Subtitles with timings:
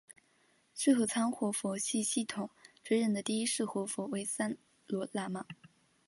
[0.73, 2.49] 智合仓活佛系统
[2.81, 5.45] 追认的第一世活佛为三罗喇嘛。